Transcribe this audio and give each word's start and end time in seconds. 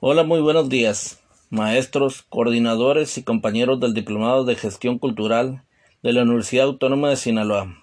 Hola, 0.00 0.22
muy 0.22 0.40
buenos 0.40 0.68
días, 0.68 1.18
maestros, 1.50 2.22
coordinadores 2.28 3.18
y 3.18 3.24
compañeros 3.24 3.80
del 3.80 3.94
Diplomado 3.94 4.44
de 4.44 4.54
Gestión 4.54 5.00
Cultural 5.00 5.64
de 6.04 6.12
la 6.12 6.22
Universidad 6.22 6.66
Autónoma 6.66 7.10
de 7.10 7.16
Sinaloa. 7.16 7.82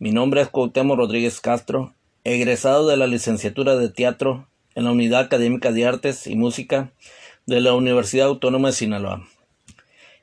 Mi 0.00 0.10
nombre 0.10 0.40
es 0.40 0.48
Cuauhtémoc 0.48 0.98
Rodríguez 0.98 1.40
Castro, 1.40 1.94
egresado 2.24 2.88
de 2.88 2.96
la 2.96 3.06
licenciatura 3.06 3.76
de 3.76 3.90
Teatro 3.90 4.48
en 4.74 4.82
la 4.82 4.90
Unidad 4.90 5.20
Académica 5.20 5.70
de 5.70 5.86
Artes 5.86 6.26
y 6.26 6.34
Música 6.34 6.90
de 7.46 7.60
la 7.60 7.74
Universidad 7.74 8.26
Autónoma 8.26 8.70
de 8.70 8.74
Sinaloa. 8.74 9.24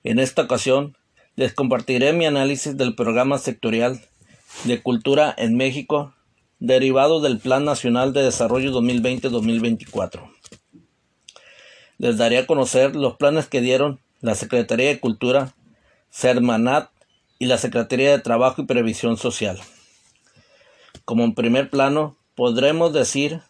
En 0.03 0.19
esta 0.19 0.41
ocasión 0.41 0.97
les 1.37 1.53
compartiré 1.53 2.11
mi 2.11 2.25
análisis 2.25 2.75
del 2.75 2.95
programa 2.95 3.37
sectorial 3.37 4.01
de 4.65 4.81
cultura 4.81 5.33
en 5.37 5.55
México 5.55 6.13
derivado 6.59 7.21
del 7.21 7.39
Plan 7.39 7.63
Nacional 7.63 8.11
de 8.11 8.23
Desarrollo 8.23 8.73
2020-2024 8.73 10.36
les 11.97 12.17
daré 12.17 12.37
a 12.37 12.47
conocer 12.47 12.95
los 12.95 13.15
planes 13.17 13.47
que 13.47 13.61
dieron 13.61 13.99
la 14.21 14.35
Secretaría 14.35 14.87
de 14.87 14.99
Cultura, 14.99 15.53
Sermanat 16.09 16.89
y 17.39 17.45
la 17.45 17.57
Secretaría 17.57 18.11
de 18.11 18.19
Trabajo 18.19 18.61
y 18.61 18.65
Previsión 18.65 19.17
Social. 19.17 19.59
Como 21.05 21.23
en 21.23 21.33
primer 21.33 21.69
plano, 21.69 22.17
podremos 22.35 22.93
decir 22.93 23.41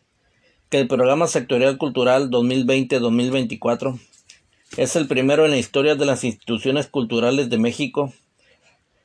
que 0.69 0.79
el 0.79 0.87
Programa 0.87 1.27
Sectorial 1.27 1.77
Cultural 1.77 2.29
2020-2024 2.29 3.99
es 4.75 4.95
el 4.95 5.07
primero 5.07 5.45
en 5.45 5.51
la 5.51 5.57
historia 5.57 5.95
de 5.95 6.05
las 6.05 6.23
instituciones 6.23 6.87
culturales 6.87 7.49
de 7.49 7.57
México. 7.57 8.13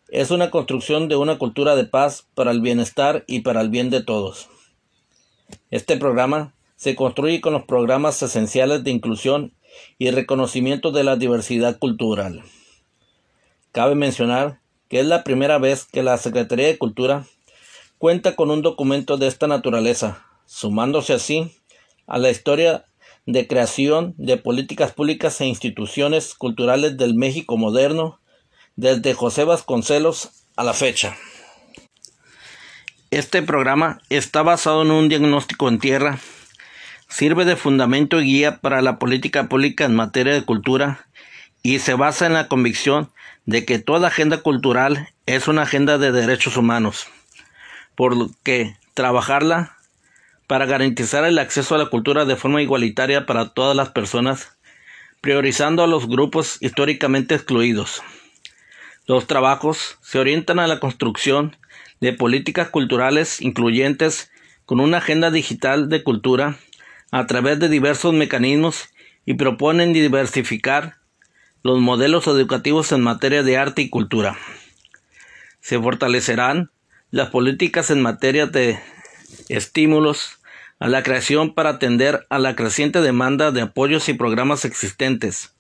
Es 0.09 0.31
una 0.31 0.51
construcción 0.51 1.09
de 1.09 1.17
una 1.17 1.39
cultura 1.39 1.77
de 1.77 1.85
paz 1.85 2.27
para 2.35 2.51
el 2.51 2.61
bienestar 2.61 3.25
y 3.27 3.41
para 3.41 3.61
el 3.61 3.71
bien 3.71 3.89
de 3.89 4.03
todos. 4.03 4.49
Este 5.71 5.97
programa 5.97 6.53
se 6.83 6.97
construye 6.97 7.41
con 7.41 7.53
los 7.53 7.63
programas 7.63 8.21
esenciales 8.25 8.83
de 8.83 8.91
inclusión 8.91 9.55
y 9.99 10.11
reconocimiento 10.11 10.91
de 10.91 11.05
la 11.05 11.15
diversidad 11.15 11.79
cultural. 11.79 12.43
Cabe 13.71 13.95
mencionar 13.95 14.59
que 14.89 14.99
es 14.99 15.07
la 15.07 15.23
primera 15.23 15.59
vez 15.59 15.85
que 15.85 16.03
la 16.03 16.19
Secretaría 16.19 16.67
de 16.67 16.79
Cultura 16.79 17.25
cuenta 17.99 18.35
con 18.35 18.51
un 18.51 18.63
documento 18.63 19.17
de 19.17 19.29
esta 19.29 19.47
naturaleza, 19.47 20.27
sumándose 20.45 21.13
así 21.13 21.53
a 22.09 22.19
la 22.19 22.31
historia 22.31 22.85
de 23.27 23.47
creación 23.47 24.17
de 24.19 24.39
políticas 24.39 24.91
públicas 24.91 25.41
e 25.41 25.47
instituciones 25.47 26.35
culturales 26.35 26.97
del 26.97 27.15
México 27.15 27.57
moderno 27.57 28.19
desde 28.75 29.15
José 29.15 29.45
Vasconcelos 29.45 30.31
a 30.57 30.65
la 30.65 30.73
fecha. 30.73 31.17
Este 33.13 33.41
programa 33.41 34.03
está 34.09 34.43
basado 34.43 34.83
en 34.83 34.91
un 34.91 35.09
diagnóstico 35.09 35.69
en 35.69 35.79
tierra 35.79 36.19
sirve 37.13 37.45
de 37.45 37.57
fundamento 37.57 38.23
y 38.23 38.25
guía 38.25 38.61
para 38.61 38.81
la 38.81 38.99
política 38.99 39.47
pública 39.47 39.85
en 39.85 39.95
materia 39.95 40.33
de 40.33 40.45
cultura 40.45 41.07
y 41.63 41.79
se 41.79 41.93
basa 41.93 42.25
en 42.25 42.33
la 42.33 42.49
convicción 42.49 43.11
de 43.45 43.67
que 43.67 43.79
toda 43.79 44.09
agenda 44.09 44.39
cultural 44.39 45.11
es 45.27 45.47
una 45.47 45.63
agenda 45.63 45.99
de 45.99 46.11
derechos 46.11 46.57
humanos, 46.57 47.09
por 47.95 48.17
lo 48.17 48.31
que 48.43 48.77
trabajarla 48.95 49.77
para 50.47 50.65
garantizar 50.65 51.25
el 51.25 51.39
acceso 51.39 51.75
a 51.75 51.79
la 51.79 51.91
cultura 51.91 52.25
de 52.25 52.37
forma 52.37 52.63
igualitaria 52.63 53.27
para 53.27 53.51
todas 53.51 53.77
las 53.77 53.91
personas, 53.91 54.57
priorizando 55.21 55.85
a 55.85 55.87
los 55.87 56.09
grupos 56.09 56.57
históricamente 56.61 57.35
excluidos. 57.35 58.03
Los 59.07 59.27
trabajos 59.27 59.99
se 60.01 60.19
orientan 60.19 60.59
a 60.59 60.67
la 60.67 60.81
construcción 60.81 61.57
de 62.01 62.15
políticas 62.15 62.71
culturales 62.71 63.43
incluyentes 63.43 64.31
con 64.65 64.81
una 64.81 64.99
agenda 64.99 65.31
digital 65.31 65.91
de 65.91 66.03
cultura 66.03 66.57
a 67.13 67.27
través 67.27 67.61
de 67.61 67.69
diversos 67.69 68.13
mecanismos 68.15 68.89
y 69.27 69.35
proponen 69.35 69.93
diversificar 69.93 70.97
los 71.63 71.79
modelos 71.79 72.27
educativos 72.27 72.91
en 72.91 73.03
materia 73.03 73.43
de 73.43 73.59
arte 73.59 73.83
y 73.83 73.91
cultura. 73.91 74.37
Se 75.61 75.79
fortalecerán 75.79 76.71
las 77.11 77.29
políticas 77.29 77.91
en 77.91 78.01
materia 78.01 78.47
de 78.47 78.81
estímulos 79.49 80.41
a 80.81 80.89
la 80.89 81.03
creación 81.03 81.55
para 81.55 81.71
atender 81.71 82.27
a 82.31 82.39
la 82.39 82.57
creciente 82.57 83.03
demanda 83.03 83.53
de 83.53 83.61
apoyos 83.61 84.09
y 84.09 84.15
programas 84.15 84.65
existentes. 84.65 85.55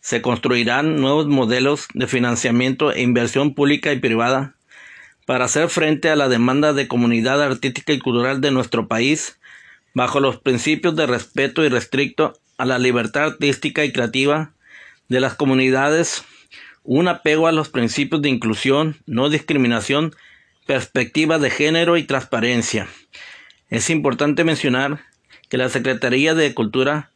Se 0.00 0.20
construirán 0.20 0.96
nuevos 0.96 1.28
modelos 1.28 1.86
de 1.94 2.08
financiamiento 2.08 2.92
e 2.92 3.02
inversión 3.02 3.54
pública 3.54 3.92
y 3.92 4.00
privada 4.00 4.56
para 5.26 5.44
hacer 5.44 5.68
frente 5.68 6.10
a 6.10 6.16
la 6.16 6.28
demanda 6.28 6.72
de 6.72 6.88
comunidad 6.88 7.40
artística 7.40 7.92
y 7.92 8.00
cultural 8.00 8.40
de 8.40 8.50
nuestro 8.50 8.88
país 8.88 9.37
bajo 9.98 10.20
los 10.20 10.36
principios 10.36 10.94
de 10.94 11.08
respeto 11.08 11.64
y 11.64 11.68
restricto 11.68 12.38
a 12.56 12.64
la 12.64 12.78
libertad 12.78 13.24
artística 13.24 13.84
y 13.84 13.90
creativa 13.90 14.52
de 15.08 15.18
las 15.18 15.34
comunidades, 15.34 16.24
un 16.84 17.08
apego 17.08 17.48
a 17.48 17.52
los 17.52 17.68
principios 17.68 18.22
de 18.22 18.28
inclusión, 18.28 18.98
no 19.06 19.28
discriminación, 19.28 20.14
perspectiva 20.68 21.40
de 21.40 21.50
género 21.50 21.96
y 21.96 22.04
transparencia. 22.04 22.86
Es 23.70 23.90
importante 23.90 24.44
mencionar 24.44 25.00
que 25.48 25.58
la 25.58 25.68
Secretaría 25.68 26.32
de 26.32 26.54
Cultura 26.54 27.10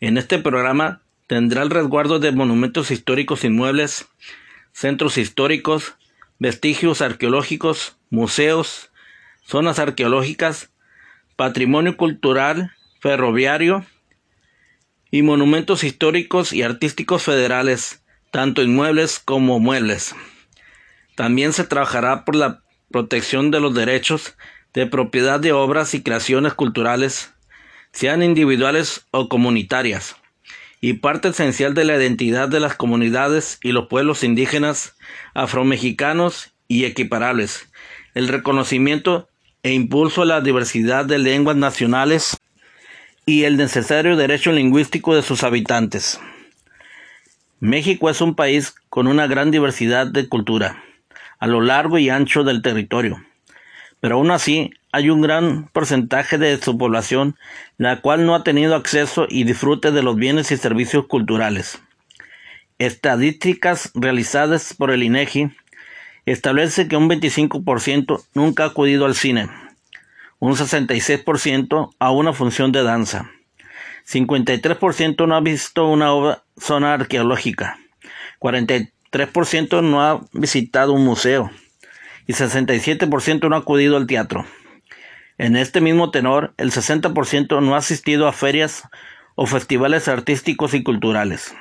en 0.00 0.16
este 0.16 0.38
programa 0.38 1.02
tendrá 1.26 1.60
el 1.60 1.68
resguardo 1.68 2.18
de 2.18 2.32
monumentos 2.32 2.90
históricos 2.90 3.44
inmuebles, 3.44 4.06
centros 4.72 5.18
históricos, 5.18 5.96
vestigios 6.38 7.02
arqueológicos, 7.02 7.98
museos, 8.08 8.90
zonas 9.44 9.78
arqueológicas, 9.78 10.71
patrimonio 11.36 11.96
cultural, 11.96 12.72
ferroviario 13.00 13.84
y 15.10 15.22
monumentos 15.22 15.84
históricos 15.84 16.52
y 16.52 16.62
artísticos 16.62 17.22
federales, 17.22 18.02
tanto 18.30 18.62
inmuebles 18.62 19.18
como 19.18 19.58
muebles. 19.58 20.14
También 21.16 21.52
se 21.52 21.64
trabajará 21.64 22.24
por 22.24 22.34
la 22.34 22.62
protección 22.90 23.50
de 23.50 23.60
los 23.60 23.74
derechos 23.74 24.36
de 24.72 24.86
propiedad 24.86 25.38
de 25.40 25.52
obras 25.52 25.94
y 25.94 26.02
creaciones 26.02 26.54
culturales, 26.54 27.32
sean 27.92 28.22
individuales 28.22 29.06
o 29.10 29.28
comunitarias, 29.28 30.16
y 30.80 30.94
parte 30.94 31.28
esencial 31.28 31.74
de 31.74 31.84
la 31.84 31.96
identidad 31.96 32.48
de 32.48 32.60
las 32.60 32.74
comunidades 32.74 33.58
y 33.62 33.72
los 33.72 33.88
pueblos 33.88 34.24
indígenas, 34.24 34.96
afromexicanos 35.34 36.54
y 36.68 36.86
equiparables, 36.86 37.68
el 38.14 38.28
reconocimiento 38.28 39.28
e 39.62 39.72
impulso 39.72 40.22
a 40.22 40.26
la 40.26 40.40
diversidad 40.40 41.04
de 41.04 41.18
lenguas 41.18 41.56
nacionales 41.56 42.36
y 43.26 43.44
el 43.44 43.56
necesario 43.56 44.16
derecho 44.16 44.52
lingüístico 44.52 45.14
de 45.14 45.22
sus 45.22 45.44
habitantes. 45.44 46.20
México 47.60 48.10
es 48.10 48.20
un 48.20 48.34
país 48.34 48.74
con 48.88 49.06
una 49.06 49.28
gran 49.28 49.50
diversidad 49.50 50.06
de 50.06 50.28
cultura 50.28 50.82
a 51.38 51.46
lo 51.46 51.60
largo 51.60 51.98
y 51.98 52.08
ancho 52.08 52.44
del 52.44 52.62
territorio, 52.62 53.24
pero 54.00 54.16
aún 54.16 54.30
así 54.30 54.70
hay 54.92 55.10
un 55.10 55.20
gran 55.20 55.68
porcentaje 55.68 56.38
de 56.38 56.56
su 56.58 56.76
población 56.76 57.36
la 57.78 58.00
cual 58.00 58.26
no 58.26 58.34
ha 58.34 58.44
tenido 58.44 58.74
acceso 58.76 59.26
y 59.28 59.44
disfrute 59.44 59.90
de 59.90 60.02
los 60.02 60.16
bienes 60.16 60.52
y 60.52 60.56
servicios 60.56 61.06
culturales. 61.06 61.80
Estadísticas 62.78 63.90
realizadas 63.94 64.74
por 64.74 64.90
el 64.90 65.02
INEGI 65.02 65.50
establece 66.26 66.88
que 66.88 66.96
un 66.96 67.08
25% 67.08 68.24
nunca 68.34 68.64
ha 68.64 68.68
acudido 68.68 69.06
al 69.06 69.14
cine, 69.14 69.48
un 70.38 70.54
66% 70.54 71.94
a 71.98 72.10
una 72.10 72.32
función 72.32 72.72
de 72.72 72.82
danza, 72.82 73.30
53% 74.08 75.26
no 75.26 75.36
ha 75.36 75.40
visto 75.40 75.86
una 75.86 76.42
zona 76.56 76.94
arqueológica, 76.94 77.78
43% 78.40 79.82
no 79.82 80.02
ha 80.02 80.24
visitado 80.32 80.92
un 80.92 81.04
museo 81.04 81.50
y 82.26 82.32
67% 82.32 83.48
no 83.48 83.56
ha 83.56 83.60
acudido 83.60 83.96
al 83.96 84.06
teatro. 84.06 84.46
En 85.38 85.56
este 85.56 85.80
mismo 85.80 86.10
tenor, 86.10 86.54
el 86.56 86.70
60% 86.70 87.62
no 87.62 87.74
ha 87.74 87.78
asistido 87.78 88.28
a 88.28 88.32
ferias 88.32 88.88
o 89.34 89.46
festivales 89.46 90.08
artísticos 90.08 90.74
y 90.74 90.82
culturales. 90.82 91.54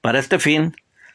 Para 0.00 0.18
este 0.18 0.38
fin, 0.38 0.74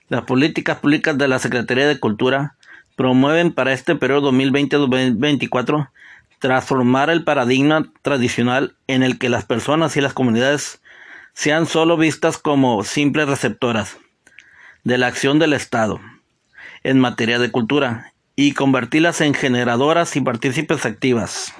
las 0.09 0.23
políticas 0.23 0.77
públicas 0.77 1.17
de 1.17 1.27
la 1.27 1.39
Secretaría 1.39 1.87
de 1.87 1.99
Cultura 1.99 2.55
promueven 2.95 3.51
para 3.51 3.73
este 3.73 3.95
periodo 3.95 4.31
2020-2024 4.31 5.89
transformar 6.39 7.09
el 7.09 7.23
paradigma 7.23 7.91
tradicional 8.01 8.75
en 8.87 9.03
el 9.03 9.17
que 9.17 9.29
las 9.29 9.45
personas 9.45 9.97
y 9.97 10.01
las 10.01 10.13
comunidades 10.13 10.81
sean 11.33 11.65
solo 11.65 11.97
vistas 11.97 12.37
como 12.37 12.83
simples 12.83 13.27
receptoras 13.27 13.97
de 14.83 14.97
la 14.97 15.07
acción 15.07 15.39
del 15.39 15.53
Estado 15.53 15.99
en 16.83 16.99
materia 16.99 17.39
de 17.39 17.51
cultura 17.51 18.13
y 18.35 18.53
convertirlas 18.53 19.21
en 19.21 19.33
generadoras 19.33 20.15
y 20.15 20.21
partícipes 20.21 20.85
activas. 20.85 21.53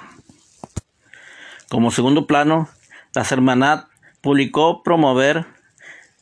Como 1.69 1.91
segundo 1.91 2.27
plano, 2.27 2.69
la 3.13 3.23
Sermanat 3.23 3.87
publicó 4.21 4.83
promover 4.83 5.45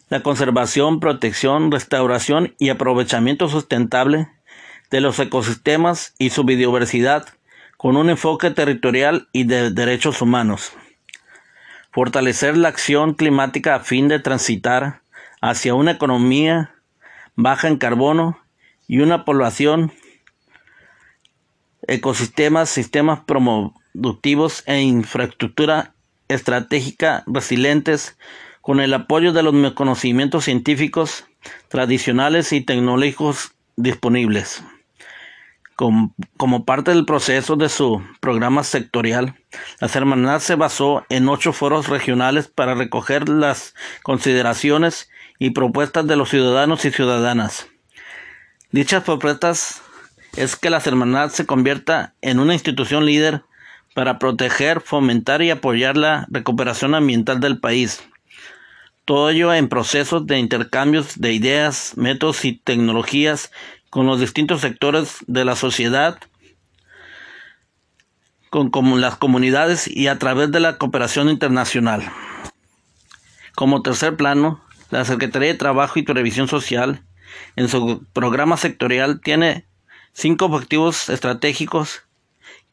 la 0.10 0.22
conservación, 0.22 1.00
protección, 1.00 1.72
restauración 1.72 2.54
y 2.60 2.70
aprovechamiento 2.70 3.50
sustentable 3.50 4.28
de 4.92 5.02
los 5.02 5.20
ecosistemas 5.20 6.14
y 6.20 6.30
su 6.30 6.44
biodiversidad 6.44 7.28
con 7.78 7.98
un 7.98 8.10
enfoque 8.10 8.52
territorial 8.52 9.28
y 9.32 9.46
de 9.46 9.72
derechos 9.72 10.22
humanos. 10.22 10.74
fortalecer 11.92 12.58
la 12.58 12.68
acción 12.68 13.14
climática 13.14 13.76
a 13.76 13.80
fin 13.80 14.10
de 14.10 14.20
transitar 14.20 15.02
hacia 15.40 15.76
una 15.76 15.92
economía 15.92 16.76
baja 17.38 17.70
en 17.70 17.78
carbono 17.78 18.38
y 18.86 19.00
una 19.00 19.24
población, 19.24 19.94
ecosistemas, 21.88 22.70
sistemas 22.70 23.22
productivos 23.22 24.64
e 24.66 24.82
infraestructura 24.82 25.94
estratégica 26.28 27.24
resilientes 27.28 28.18
con 28.66 28.80
el 28.80 28.96
apoyo 28.96 29.32
de 29.32 29.44
los 29.44 29.74
conocimientos 29.74 30.46
científicos 30.46 31.26
tradicionales 31.68 32.52
y 32.52 32.62
tecnológicos 32.62 33.52
disponibles. 33.76 34.64
Como, 35.76 36.66
parte 36.66 36.90
del 36.90 37.06
proceso 37.06 37.58
de 37.58 37.70
su 37.70 38.02
programa 38.22 38.64
sectorial, 38.64 39.36
la 39.80 39.88
Hermandad 39.88 40.40
se 40.40 40.56
basó 40.56 41.06
en 41.10 41.30
ocho 41.30 41.54
foros 41.54 41.90
regionales 41.90 42.48
para 42.48 42.74
recoger 42.74 43.30
las 43.30 43.76
consideraciones 44.02 45.12
y 45.38 45.52
propuestas 45.52 46.08
de 46.08 46.16
los 46.16 46.32
ciudadanos 46.32 46.86
y 46.86 46.92
ciudadanas. 46.92 47.68
Dichas 48.72 49.04
propuestas 49.04 49.84
es 50.38 50.56
que 50.56 50.72
la 50.72 50.82
Hermandad 50.84 51.30
se 51.30 51.46
convierta 51.46 52.16
en 52.22 52.40
una 52.40 52.56
institución 52.56 53.06
líder 53.06 53.44
para 53.94 54.18
proteger, 54.18 54.82
fomentar 54.82 55.44
y 55.44 55.52
apoyar 55.52 55.98
la 55.98 56.26
recuperación 56.32 56.96
ambiental 56.96 57.40
del 57.40 57.60
país. 57.60 58.02
Todo 59.06 59.30
ello 59.30 59.54
en 59.54 59.70
procesos 59.70 60.26
de 60.26 60.40
intercambios 60.40 61.20
de 61.20 61.32
ideas, 61.32 61.94
métodos 61.96 62.44
y 62.44 62.54
tecnologías 62.54 63.52
con 63.92 64.08
los 64.08 64.20
distintos 64.20 64.62
sectores 64.62 65.18
de 65.28 65.46
la 65.46 65.56
sociedad, 65.56 66.18
con, 68.50 68.72
las 69.00 69.16
comunidades 69.18 69.88
y 69.88 70.08
a 70.08 70.18
través 70.18 70.52
de 70.52 70.60
la 70.60 70.80
cooperación 70.80 71.30
internacional. 71.30 72.10
Como 73.54 73.84
tercer 73.84 74.18
plano, 74.18 74.60
la 74.90 75.06
Secretaría 75.06 75.50
de 75.50 75.58
Trabajo 75.58 76.00
y 76.00 76.04
Previsión 76.04 76.48
Social, 76.48 77.04
en 77.56 77.70
su 77.70 78.06
programa 78.12 78.58
sectorial, 78.58 79.22
tiene 79.22 79.68
cinco 80.14 80.46
objetivos 80.46 81.10
estratégicos 81.10 82.05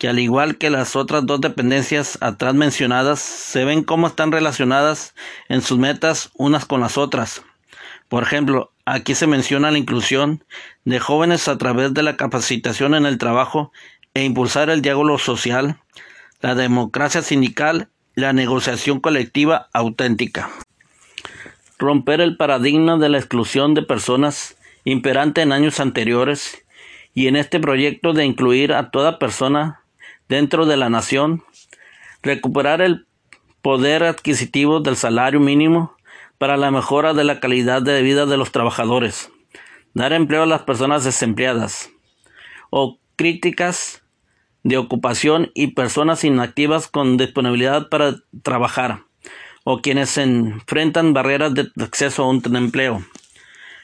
que 0.02 0.08
al 0.08 0.18
igual 0.18 0.58
que 0.58 0.68
las 0.68 0.96
otras 0.96 1.26
dos 1.26 1.40
dependencias 1.40 2.18
atrás 2.20 2.56
mencionadas, 2.56 3.20
se 3.20 3.64
ven 3.64 3.84
cómo 3.84 4.08
están 4.08 4.32
relacionadas 4.32 5.14
en 5.48 5.62
sus 5.62 5.78
metas 5.78 6.32
unas 6.34 6.64
con 6.64 6.80
las 6.80 6.98
otras. 6.98 7.44
Por 8.08 8.24
ejemplo, 8.24 8.72
aquí 8.84 9.14
se 9.14 9.28
menciona 9.28 9.70
la 9.70 9.78
inclusión 9.78 10.42
de 10.84 10.98
jóvenes 10.98 11.46
a 11.46 11.56
través 11.56 11.94
de 11.94 12.02
la 12.02 12.16
capacitación 12.16 12.96
en 12.96 13.06
el 13.06 13.16
trabajo 13.16 13.70
e 14.12 14.24
impulsar 14.24 14.70
el 14.70 14.82
diálogo 14.82 15.20
social, 15.20 15.78
la 16.40 16.56
democracia 16.56 17.22
sindical 17.22 17.88
la 18.16 18.32
negociación 18.32 18.98
colectiva 18.98 19.68
auténtica. 19.72 20.50
Romper 21.78 22.20
el 22.20 22.36
paradigma 22.36 22.98
de 22.98 23.08
la 23.08 23.18
exclusión 23.18 23.74
de 23.74 23.82
personas 23.82 24.56
imperante 24.82 25.42
en 25.42 25.52
años 25.52 25.78
anteriores 25.78 26.64
y 27.14 27.28
en 27.28 27.36
este 27.36 27.60
proyecto 27.60 28.14
de 28.14 28.24
incluir 28.24 28.72
a 28.72 28.90
toda 28.90 29.20
persona 29.20 29.81
dentro 30.28 30.66
de 30.66 30.76
la 30.76 30.88
nación, 30.88 31.44
recuperar 32.22 32.80
el 32.80 33.06
poder 33.62 34.02
adquisitivo 34.02 34.80
del 34.80 34.96
salario 34.96 35.40
mínimo 35.40 35.96
para 36.38 36.56
la 36.56 36.70
mejora 36.70 37.14
de 37.14 37.24
la 37.24 37.40
calidad 37.40 37.82
de 37.82 38.02
vida 38.02 38.26
de 38.26 38.36
los 38.36 38.50
trabajadores, 38.50 39.30
dar 39.94 40.12
empleo 40.12 40.42
a 40.42 40.46
las 40.46 40.62
personas 40.62 41.04
desempleadas, 41.04 41.90
o 42.70 42.98
críticas 43.16 44.02
de 44.64 44.76
ocupación 44.76 45.50
y 45.54 45.68
personas 45.68 46.24
inactivas 46.24 46.88
con 46.88 47.16
disponibilidad 47.16 47.88
para 47.88 48.16
trabajar, 48.42 49.02
o 49.64 49.80
quienes 49.80 50.10
se 50.10 50.22
enfrentan 50.22 51.12
barreras 51.12 51.54
de 51.54 51.70
acceso 51.80 52.24
a 52.24 52.28
un 52.28 52.42
empleo. 52.56 53.04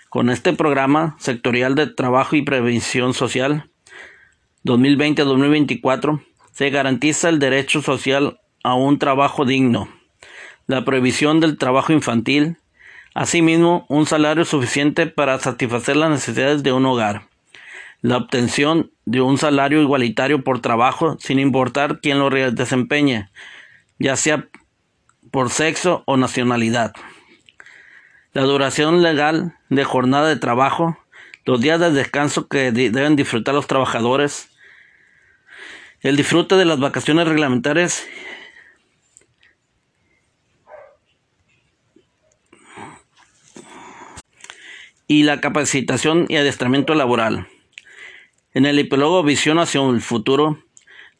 Con 0.08 0.30
este 0.30 0.52
programa 0.52 1.16
sectorial 1.20 1.74
de 1.74 1.86
trabajo 1.86 2.34
y 2.34 2.42
prevención 2.42 3.14
social 3.14 3.70
2020-2024 4.64 6.24
se 6.58 6.70
garantiza 6.70 7.28
el 7.28 7.38
derecho 7.38 7.82
social 7.82 8.40
a 8.64 8.74
un 8.74 8.98
trabajo 8.98 9.44
digno 9.44 9.88
la 10.66 10.84
prohibición 10.84 11.38
del 11.38 11.56
trabajo 11.56 11.92
infantil, 11.92 12.56
asimismo 13.14 13.86
un 13.88 14.06
salario 14.06 14.44
suficiente 14.44 15.06
para 15.06 15.38
satisfacer 15.38 15.96
las 15.96 16.10
necesidades 16.10 16.64
de 16.64 16.72
un 16.72 16.84
hogar, 16.84 17.28
la 18.02 18.16
obtención 18.16 18.90
de 19.06 19.20
un 19.20 19.38
salario 19.38 19.80
igualitario 19.80 20.42
por 20.42 20.60
trabajo 20.60 21.16
sin 21.20 21.38
importar 21.38 22.00
quién 22.00 22.18
lo 22.18 22.28
desempeñe, 22.28 23.30
ya 24.00 24.16
sea 24.16 24.48
por 25.30 25.50
sexo 25.50 26.02
o 26.06 26.16
nacionalidad, 26.16 26.92
la 28.32 28.42
duración 28.42 29.00
legal 29.02 29.54
de 29.70 29.84
jornada 29.84 30.28
de 30.28 30.36
trabajo, 30.36 30.98
los 31.44 31.60
días 31.60 31.78
de 31.78 31.92
descanso 31.92 32.48
que 32.48 32.72
deben 32.72 33.14
disfrutar 33.14 33.54
los 33.54 33.68
trabajadores, 33.68 34.50
el 36.00 36.16
disfrute 36.16 36.54
de 36.54 36.64
las 36.64 36.78
vacaciones 36.78 37.26
reglamentarias 37.26 38.06
y 45.08 45.24
la 45.24 45.40
capacitación 45.40 46.26
y 46.28 46.36
adiestramiento 46.36 46.94
laboral. 46.94 47.48
En 48.54 48.66
el 48.66 48.78
epílogo 48.78 49.22
Visión 49.22 49.58
hacia 49.58 49.82
el 49.82 50.00
futuro, 50.00 50.62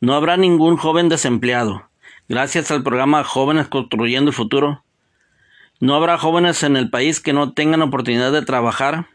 no 0.01 0.15
habrá 0.15 0.37
ningún 0.37 0.77
joven 0.77 1.09
desempleado. 1.09 1.89
Gracias 2.29 2.71
al 2.71 2.83
programa 2.83 3.25
Jóvenes 3.25 3.69
Construyendo 3.69 4.31
el 4.31 4.37
Futuro, 4.37 4.85
no 5.81 5.95
habrá 5.95 6.19
jóvenes 6.19 6.63
en 6.63 6.77
el 6.77 6.91
país 6.91 7.21
que 7.21 7.33
no 7.33 7.53
tengan 7.53 7.83
oportunidad 7.83 8.33
de 8.33 8.43
trabajar 8.43 9.07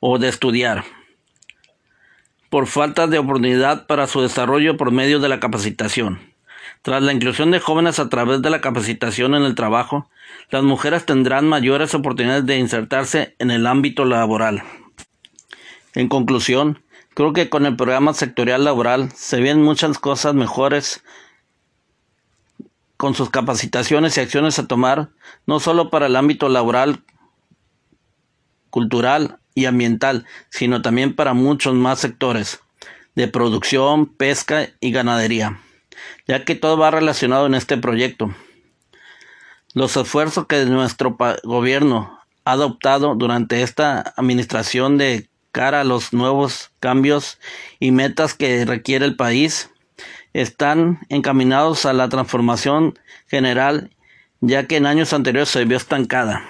o 0.00 0.18
de 0.18 0.28
estudiar 0.28 0.84
por 2.50 2.66
falta 2.66 3.06
de 3.06 3.18
oportunidad 3.18 3.86
para 3.86 4.06
su 4.06 4.20
desarrollo 4.20 4.76
por 4.76 4.90
medio 4.92 5.18
de 5.20 5.28
la 5.28 5.40
capacitación. 5.40 6.20
Tras 6.82 7.02
la 7.02 7.12
inclusión 7.12 7.50
de 7.50 7.60
jóvenes 7.60 7.98
a 7.98 8.08
través 8.08 8.42
de 8.42 8.50
la 8.50 8.60
capacitación 8.60 9.34
en 9.34 9.42
el 9.42 9.54
trabajo, 9.54 10.08
las 10.50 10.62
mujeres 10.62 11.04
tendrán 11.04 11.48
mayores 11.48 11.94
oportunidades 11.94 12.46
de 12.46 12.58
insertarse 12.58 13.34
en 13.38 13.50
el 13.50 13.66
ámbito 13.66 14.04
laboral. 14.04 14.62
En 15.94 16.08
conclusión, 16.08 16.82
creo 17.14 17.32
que 17.32 17.48
con 17.48 17.66
el 17.66 17.74
programa 17.74 18.14
sectorial 18.14 18.64
laboral 18.64 19.10
se 19.12 19.40
ven 19.40 19.62
muchas 19.62 19.98
cosas 19.98 20.34
mejores 20.34 21.02
con 22.96 23.14
sus 23.14 23.30
capacitaciones 23.30 24.16
y 24.16 24.20
acciones 24.20 24.58
a 24.58 24.66
tomar, 24.66 25.10
no 25.46 25.60
solo 25.60 25.90
para 25.90 26.06
el 26.06 26.16
ámbito 26.16 26.48
laboral, 26.48 27.02
cultural 28.70 29.38
y 29.56 29.64
ambiental, 29.64 30.24
sino 30.50 30.82
también 30.82 31.16
para 31.16 31.34
muchos 31.34 31.74
más 31.74 31.98
sectores 31.98 32.60
de 33.16 33.26
producción, 33.26 34.06
pesca 34.06 34.68
y 34.78 34.92
ganadería 34.92 35.58
ya 36.26 36.44
que 36.44 36.54
todo 36.54 36.76
va 36.76 36.90
relacionado 36.90 37.46
en 37.46 37.54
este 37.54 37.76
proyecto. 37.76 38.34
Los 39.74 39.96
esfuerzos 39.96 40.46
que 40.46 40.64
nuestro 40.64 41.16
gobierno 41.44 42.18
ha 42.44 42.52
adoptado 42.52 43.14
durante 43.14 43.62
esta 43.62 44.14
administración 44.16 44.98
de 44.98 45.28
cara 45.52 45.82
a 45.82 45.84
los 45.84 46.12
nuevos 46.12 46.70
cambios 46.80 47.38
y 47.80 47.90
metas 47.90 48.34
que 48.34 48.64
requiere 48.64 49.04
el 49.04 49.16
país 49.16 49.70
están 50.32 51.00
encaminados 51.08 51.86
a 51.86 51.92
la 51.92 52.08
transformación 52.08 52.98
general, 53.26 53.90
ya 54.40 54.66
que 54.66 54.76
en 54.76 54.86
años 54.86 55.12
anteriores 55.12 55.48
se 55.48 55.64
vio 55.64 55.76
estancada. 55.76 56.44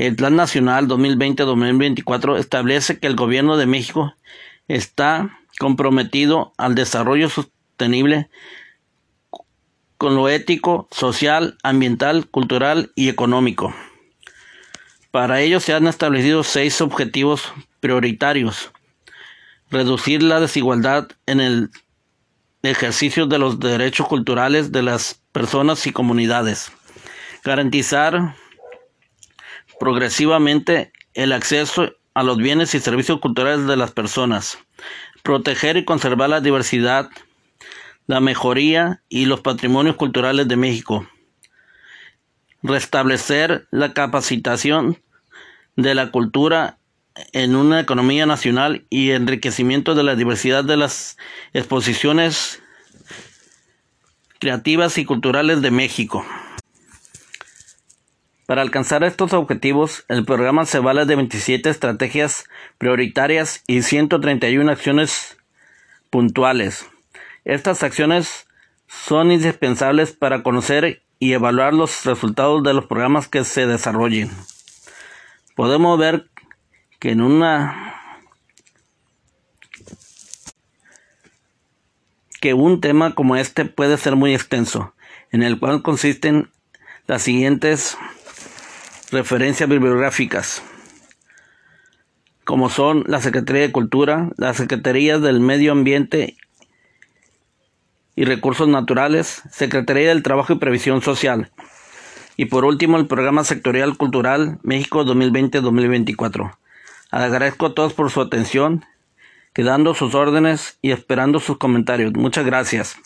El 0.00 0.16
Plan 0.16 0.34
Nacional 0.34 0.88
2020-2024 0.88 2.38
establece 2.38 2.98
que 2.98 3.06
el 3.06 3.16
gobierno 3.16 3.58
de 3.58 3.66
México 3.66 4.14
está 4.66 5.38
comprometido 5.58 6.54
al 6.56 6.74
desarrollo 6.74 7.28
sostenible 7.28 8.30
con 9.98 10.16
lo 10.16 10.30
ético, 10.30 10.88
social, 10.90 11.58
ambiental, 11.62 12.26
cultural 12.28 12.92
y 12.94 13.10
económico. 13.10 13.74
Para 15.10 15.42
ello 15.42 15.60
se 15.60 15.74
han 15.74 15.86
establecido 15.86 16.44
seis 16.44 16.80
objetivos 16.80 17.52
prioritarios. 17.80 18.72
Reducir 19.70 20.22
la 20.22 20.40
desigualdad 20.40 21.08
en 21.26 21.40
el 21.40 21.70
ejercicio 22.62 23.26
de 23.26 23.38
los 23.38 23.60
derechos 23.60 24.08
culturales 24.08 24.72
de 24.72 24.80
las 24.80 25.20
personas 25.32 25.86
y 25.86 25.92
comunidades. 25.92 26.72
Garantizar 27.44 28.34
progresivamente 29.80 30.92
el 31.14 31.32
acceso 31.32 31.90
a 32.14 32.22
los 32.22 32.36
bienes 32.36 32.74
y 32.76 32.80
servicios 32.80 33.18
culturales 33.18 33.66
de 33.66 33.76
las 33.76 33.90
personas. 33.90 34.58
Proteger 35.24 35.76
y 35.76 35.84
conservar 35.84 36.30
la 36.30 36.40
diversidad 36.40 37.10
la 38.10 38.18
mejoría 38.18 39.02
y 39.08 39.26
los 39.26 39.40
patrimonios 39.40 39.94
culturales 39.94 40.48
de 40.48 40.56
México, 40.56 41.08
restablecer 42.60 43.68
la 43.70 43.94
capacitación 43.94 45.00
de 45.76 45.94
la 45.94 46.10
cultura 46.10 46.78
en 47.32 47.54
una 47.54 47.78
economía 47.78 48.26
nacional 48.26 48.84
y 48.90 49.12
enriquecimiento 49.12 49.94
de 49.94 50.02
la 50.02 50.16
diversidad 50.16 50.64
de 50.64 50.76
las 50.76 51.18
exposiciones 51.52 52.60
creativas 54.40 54.98
y 54.98 55.04
culturales 55.04 55.62
de 55.62 55.70
México. 55.70 56.26
Para 58.50 58.62
alcanzar 58.62 59.04
estos 59.04 59.32
objetivos, 59.32 60.04
el 60.08 60.24
programa 60.24 60.66
se 60.66 60.80
vale 60.80 61.06
de 61.06 61.14
27 61.14 61.70
estrategias 61.70 62.46
prioritarias 62.78 63.62
y 63.68 63.82
131 63.82 64.68
acciones 64.72 65.36
puntuales. 66.10 66.84
Estas 67.44 67.84
acciones 67.84 68.48
son 68.88 69.30
indispensables 69.30 70.10
para 70.10 70.42
conocer 70.42 71.04
y 71.20 71.32
evaluar 71.32 71.74
los 71.74 72.04
resultados 72.04 72.64
de 72.64 72.74
los 72.74 72.86
programas 72.86 73.28
que 73.28 73.44
se 73.44 73.68
desarrollen. 73.68 74.32
Podemos 75.54 75.96
ver 75.96 76.28
que 76.98 77.12
en 77.12 77.20
una 77.20 77.94
que 82.40 82.52
un 82.52 82.80
tema 82.80 83.14
como 83.14 83.36
este 83.36 83.64
puede 83.64 83.96
ser 83.96 84.16
muy 84.16 84.34
extenso, 84.34 84.92
en 85.30 85.44
el 85.44 85.60
cual 85.60 85.82
consisten 85.82 86.50
las 87.06 87.22
siguientes 87.22 87.96
referencias 89.10 89.68
bibliográficas, 89.68 90.62
como 92.44 92.70
son 92.70 93.04
la 93.06 93.20
Secretaría 93.20 93.62
de 93.62 93.72
Cultura, 93.72 94.30
la 94.36 94.54
Secretaría 94.54 95.18
del 95.18 95.40
Medio 95.40 95.72
Ambiente 95.72 96.36
y 98.16 98.24
Recursos 98.24 98.68
Naturales, 98.68 99.42
Secretaría 99.50 100.08
del 100.08 100.22
Trabajo 100.22 100.52
y 100.52 100.58
Previsión 100.58 101.02
Social, 101.02 101.50
y 102.36 102.46
por 102.46 102.64
último 102.64 102.96
el 102.98 103.06
Programa 103.06 103.44
Sectorial 103.44 103.96
Cultural 103.96 104.58
México 104.62 105.04
2020-2024. 105.04 106.56
Agradezco 107.10 107.66
a 107.66 107.74
todos 107.74 107.92
por 107.92 108.10
su 108.10 108.20
atención 108.20 108.84
quedando 109.52 109.94
sus 109.94 110.14
órdenes 110.14 110.78
y 110.82 110.92
esperando 110.92 111.40
sus 111.40 111.58
comentarios. 111.58 112.12
Muchas 112.14 112.46
gracias. 112.46 112.96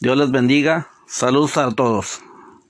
Dios 0.00 0.16
les 0.16 0.30
bendiga. 0.30 0.88
Saludos 1.06 1.56
a 1.56 1.70
todos. 1.72 2.20